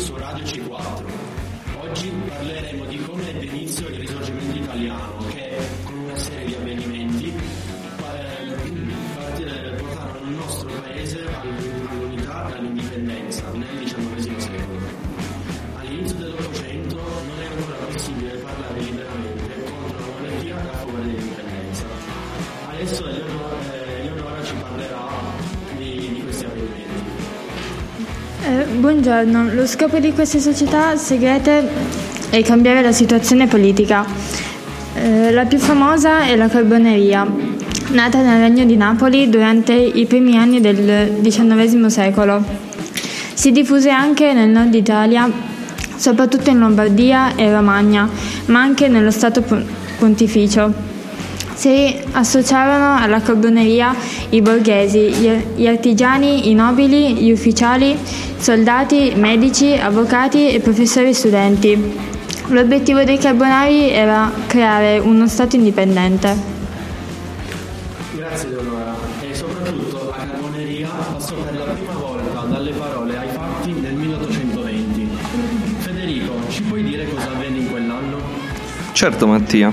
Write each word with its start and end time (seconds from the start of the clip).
su 0.00 0.16
Radio 0.16 0.42
C4. 0.44 1.04
Oggi 1.78 2.10
parleremo 2.26 2.86
di 2.86 2.96
come 3.02 3.28
ebbe 3.28 3.44
inizio 3.44 3.86
il 3.88 3.96
risorgimento 3.96 4.56
italiano 4.56 5.26
che 5.28 5.58
con 5.84 5.98
una 5.98 6.16
serie 6.16 6.46
di 6.46 6.54
avvenimenti 6.54 7.26
eh, 7.26 8.70
mm, 8.70 8.90
eh, 9.40 9.74
portarono 9.76 10.30
il 10.30 10.36
nostro 10.36 10.70
paese 10.80 11.20
all'unità 11.26 12.48
e 12.48 12.58
all'indipendenza 12.58 13.50
nel 13.52 13.78
XIX 13.84 14.38
secolo. 14.38 14.78
All'inizio 15.76 16.16
dell'Ottocento 16.16 16.96
non 16.96 17.38
era 17.38 17.54
ancora 17.54 17.76
possibile 17.84 18.30
parlare 18.38 18.80
liberamente 18.80 19.64
contro 19.64 19.98
la 19.98 20.06
monarchia 20.06 20.56
a 20.56 20.76
favore 20.78 21.02
dell'indipendenza. 21.02 21.84
Adesso 22.70 23.06
è 23.06 23.12
l'Europa 23.12 23.59
Eh, 28.50 28.64
buongiorno, 28.64 29.54
lo 29.54 29.64
scopo 29.64 30.00
di 30.00 30.12
queste 30.12 30.40
società 30.40 30.96
segrete 30.96 31.68
è 32.30 32.42
cambiare 32.42 32.82
la 32.82 32.90
situazione 32.90 33.46
politica. 33.46 34.04
Eh, 34.92 35.30
la 35.30 35.44
più 35.44 35.56
famosa 35.58 36.24
è 36.24 36.34
la 36.34 36.48
Carboneria, 36.48 37.24
nata 37.90 38.20
nel 38.22 38.40
Regno 38.40 38.64
di 38.64 38.76
Napoli 38.76 39.28
durante 39.28 39.72
i 39.72 40.04
primi 40.04 40.36
anni 40.36 40.60
del 40.60 41.20
XIX 41.22 41.86
secolo. 41.86 42.42
Si 43.34 43.52
diffuse 43.52 43.90
anche 43.90 44.32
nel 44.32 44.48
nord 44.48 44.74
Italia, 44.74 45.30
soprattutto 45.94 46.50
in 46.50 46.58
Lombardia 46.58 47.36
e 47.36 47.52
Romagna, 47.52 48.08
ma 48.46 48.60
anche 48.60 48.88
nello 48.88 49.12
Stato 49.12 49.44
Pontificio. 49.96 50.88
Si 51.54 51.94
associarono 52.12 52.96
alla 52.96 53.20
carboneria 53.20 53.94
i 54.30 54.40
borghesi, 54.40 55.38
gli 55.54 55.66
artigiani, 55.66 56.48
i 56.48 56.54
nobili, 56.54 57.16
gli 57.16 57.30
ufficiali, 57.30 57.94
soldati, 58.40 59.12
medici, 59.16 59.74
avvocati 59.74 60.50
e 60.50 60.60
professori 60.60 61.12
studenti. 61.12 61.98
L'obiettivo 62.48 63.04
dei 63.04 63.18
carbonari 63.18 63.90
era 63.90 64.32
creare 64.46 64.98
uno 64.98 65.28
Stato 65.28 65.56
indipendente. 65.56 66.34
Grazie 68.16 68.48
Leonora. 68.48 68.94
E 69.20 69.34
soprattutto 69.34 70.10
la 70.10 70.26
carboneria 70.26 70.88
passò 70.88 71.34
per 71.34 71.54
la 71.58 71.64
prima 71.72 71.92
volta 71.92 72.40
dalle 72.40 72.72
parole 72.72 73.16
ai 73.18 73.28
fatti 73.28 73.72
nel 73.72 73.94
1820. 73.94 75.08
Federico, 75.78 76.32
ci 76.48 76.62
puoi 76.62 76.82
dire 76.82 77.08
cosa 77.08 77.30
avvenne 77.30 77.58
in 77.58 77.70
quell'anno? 77.70 78.16
Certo 78.92 79.26
Mattia. 79.26 79.70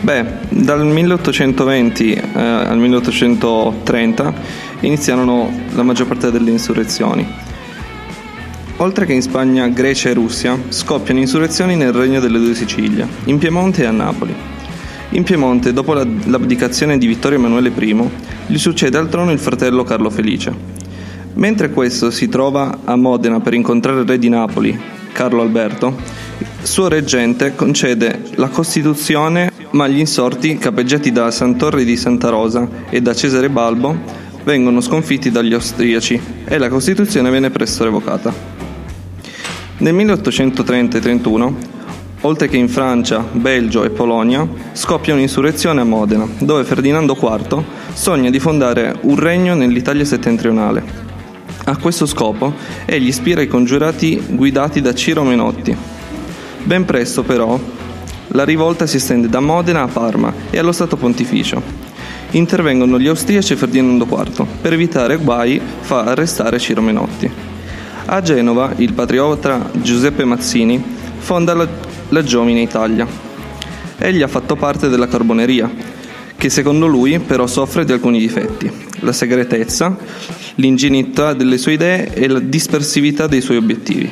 Beh, 0.00 0.24
dal 0.48 0.84
1820 0.84 2.12
eh, 2.12 2.22
al 2.34 2.78
1830 2.78 4.34
iniziarono 4.80 5.50
la 5.74 5.82
maggior 5.82 6.06
parte 6.06 6.30
delle 6.30 6.50
insurrezioni. 6.50 7.48
Oltre 8.82 9.04
che 9.04 9.12
in 9.12 9.20
Spagna, 9.20 9.68
Grecia 9.68 10.08
e 10.08 10.14
Russia, 10.14 10.58
scoppiano 10.68 11.20
insurrezioni 11.20 11.76
nel 11.76 11.92
Regno 11.92 12.18
delle 12.18 12.38
Due 12.38 12.54
Sicilie, 12.54 13.06
in 13.24 13.36
Piemonte 13.36 13.82
e 13.82 13.86
a 13.86 13.90
Napoli. 13.90 14.34
In 15.10 15.22
Piemonte, 15.22 15.74
dopo 15.74 15.92
l'abdicazione 15.92 16.96
di 16.96 17.06
Vittorio 17.06 17.36
Emanuele 17.36 17.70
I, 17.76 18.10
gli 18.46 18.56
succede 18.56 18.96
al 18.96 19.10
trono 19.10 19.32
il 19.32 19.38
fratello 19.38 19.84
Carlo 19.84 20.08
Felice. 20.08 20.54
Mentre 21.34 21.68
questo 21.68 22.10
si 22.10 22.30
trova 22.30 22.78
a 22.84 22.96
Modena 22.96 23.40
per 23.40 23.52
incontrare 23.52 24.00
il 24.00 24.06
re 24.06 24.18
di 24.18 24.30
Napoli, 24.30 24.80
Carlo 25.12 25.42
Alberto, 25.42 25.94
suo 26.62 26.88
reggente 26.88 27.54
concede 27.54 28.30
la 28.36 28.48
Costituzione, 28.48 29.52
ma 29.72 29.88
gli 29.88 29.98
insorti, 29.98 30.56
capeggiati 30.56 31.12
da 31.12 31.30
Santorre 31.30 31.84
di 31.84 31.98
Santa 31.98 32.30
Rosa 32.30 32.66
e 32.88 33.02
da 33.02 33.12
Cesare 33.12 33.50
Balbo, 33.50 33.94
vengono 34.42 34.80
sconfitti 34.80 35.30
dagli 35.30 35.52
austriaci 35.52 36.18
e 36.46 36.56
la 36.56 36.70
Costituzione 36.70 37.30
viene 37.30 37.50
presto 37.50 37.84
revocata. 37.84 38.49
Nel 39.80 39.94
1830 39.94 40.98
e 40.98 41.00
31, 41.00 41.56
oltre 42.20 42.48
che 42.48 42.58
in 42.58 42.68
Francia, 42.68 43.24
Belgio 43.32 43.82
e 43.82 43.88
Polonia, 43.88 44.46
scoppia 44.72 45.14
un'insurrezione 45.14 45.80
a 45.80 45.84
Modena, 45.84 46.28
dove 46.38 46.64
Ferdinando 46.64 47.16
IV 47.18 47.62
sogna 47.94 48.28
di 48.28 48.38
fondare 48.38 48.94
un 49.00 49.18
regno 49.18 49.54
nell'Italia 49.54 50.04
settentrionale. 50.04 50.82
A 51.64 51.78
questo 51.78 52.04
scopo 52.04 52.52
egli 52.84 53.06
ispira 53.06 53.40
i 53.40 53.48
congiurati 53.48 54.22
guidati 54.28 54.82
da 54.82 54.92
Ciro 54.92 55.22
Menotti. 55.22 55.74
Ben 56.62 56.84
presto, 56.84 57.22
però, 57.22 57.58
la 58.28 58.44
rivolta 58.44 58.86
si 58.86 58.96
estende 58.98 59.30
da 59.30 59.40
Modena 59.40 59.84
a 59.84 59.88
Parma 59.88 60.30
e 60.50 60.58
allo 60.58 60.72
Stato 60.72 60.98
Pontificio. 60.98 61.62
Intervengono 62.32 62.98
gli 62.98 63.08
austriaci 63.08 63.54
e 63.54 63.56
Ferdinando 63.56 64.04
IV. 64.04 64.44
Per 64.60 64.74
evitare 64.74 65.16
guai 65.16 65.58
fa 65.80 66.04
arrestare 66.04 66.58
Ciro 66.58 66.82
Menotti. 66.82 67.49
A 68.12 68.22
Genova 68.22 68.72
il 68.78 68.92
patriota 68.92 69.70
Giuseppe 69.72 70.24
Mazzini 70.24 70.82
fonda 71.18 71.54
la, 71.54 71.68
la 72.08 72.24
Giovine 72.24 72.60
Italia. 72.60 73.06
Egli 73.98 74.20
ha 74.22 74.26
fatto 74.26 74.56
parte 74.56 74.88
della 74.88 75.06
Carboneria, 75.06 75.70
che 76.36 76.50
secondo 76.50 76.88
lui 76.88 77.20
però 77.20 77.46
soffre 77.46 77.84
di 77.84 77.92
alcuni 77.92 78.18
difetti, 78.18 78.68
la 79.02 79.12
segretezza, 79.12 79.96
l'ingenuità 80.56 81.34
delle 81.34 81.56
sue 81.56 81.74
idee 81.74 82.12
e 82.12 82.26
la 82.26 82.40
dispersività 82.40 83.28
dei 83.28 83.40
suoi 83.40 83.58
obiettivi. 83.58 84.10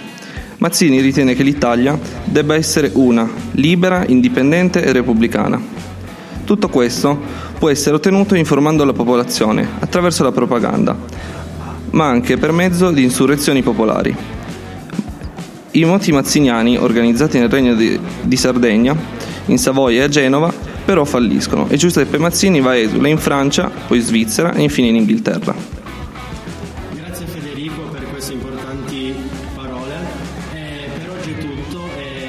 Mazzini 0.58 1.00
ritiene 1.00 1.34
che 1.34 1.42
l'Italia 1.42 1.98
debba 2.22 2.54
essere 2.54 2.92
una, 2.94 3.28
libera, 3.52 4.04
indipendente 4.06 4.80
e 4.80 4.92
repubblicana. 4.92 5.60
Tutto 6.44 6.68
questo 6.68 7.18
può 7.58 7.68
essere 7.68 7.96
ottenuto 7.96 8.36
informando 8.36 8.84
la 8.84 8.92
popolazione 8.92 9.66
attraverso 9.80 10.22
la 10.22 10.30
propaganda, 10.30 10.96
ma 11.90 12.06
anche 12.06 12.36
per 12.36 12.52
mezzo 12.52 12.90
di 12.90 13.02
insurrezioni 13.02 13.62
popolari. 13.62 14.14
I 15.70 15.84
moti 15.84 16.12
mazziniani, 16.12 16.76
organizzati 16.76 17.38
nel 17.38 17.48
regno 17.48 17.74
di, 17.74 17.98
di 18.22 18.36
Sardegna, 18.36 18.96
in 19.46 19.58
Savoia 19.58 20.00
e 20.00 20.04
a 20.04 20.08
Genova, 20.08 20.52
però 20.84 21.04
falliscono 21.04 21.68
e 21.68 21.76
Giuseppe 21.76 22.16
Mazzini 22.16 22.60
va 22.60 22.76
esule 22.76 23.10
in 23.10 23.18
Francia, 23.18 23.70
poi 23.86 23.98
in 23.98 24.04
Svizzera 24.04 24.54
e 24.54 24.62
infine 24.62 24.88
in 24.88 24.96
Inghilterra. 24.96 25.54
Grazie 26.94 27.26
Federico 27.26 27.82
per 27.92 28.06
queste 28.10 28.32
importanti 28.32 29.14
parole. 29.54 29.94
Eh, 30.54 30.88
per 30.98 31.10
oggi 31.10 31.30
è 31.32 31.38
tutto. 31.38 31.88
Eh... 31.98 32.27